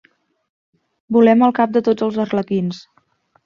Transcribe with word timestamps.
Volem 1.19 1.45
el 1.49 1.55
cap 1.61 1.77
de 1.77 1.85
tots 1.91 2.09
els 2.09 2.21
arlequins. 2.27 2.85